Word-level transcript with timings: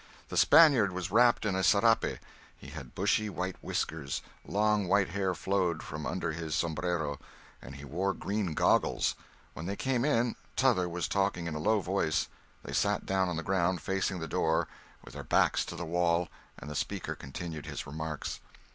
The 0.29 0.35
Spaniard 0.35 0.91
was 0.93 1.11
wrapped 1.11 1.45
in 1.45 1.53
a 1.55 1.61
serape; 1.63 2.17
he 2.57 2.69
had 2.69 2.95
bushy 2.95 3.29
white 3.29 3.57
whiskers; 3.63 4.23
long 4.43 4.87
white 4.87 5.09
hair 5.09 5.35
flowed 5.35 5.83
from 5.83 6.07
under 6.07 6.31
his 6.31 6.55
sombrero, 6.55 7.19
and 7.61 7.75
he 7.75 7.85
wore 7.85 8.15
green 8.15 8.55
goggles. 8.55 9.13
When 9.53 9.67
they 9.67 9.75
came 9.75 10.03
in, 10.03 10.35
"t'other" 10.55 10.89
was 10.89 11.07
talking 11.07 11.45
in 11.45 11.53
a 11.53 11.59
low 11.59 11.81
voice; 11.81 12.29
they 12.63 12.73
sat 12.73 13.05
down 13.05 13.29
on 13.29 13.37
the 13.37 13.43
ground, 13.43 13.79
facing 13.83 14.17
the 14.17 14.27
door, 14.27 14.67
with 15.03 15.13
their 15.13 15.23
backs 15.23 15.63
to 15.65 15.75
the 15.75 15.85
wall, 15.85 16.29
and 16.57 16.67
the 16.67 16.75
speaker 16.75 17.13
continued 17.13 17.67
his 17.67 17.85
remarks. 17.85 18.39